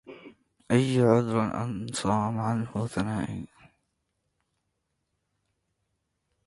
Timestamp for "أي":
0.71-0.99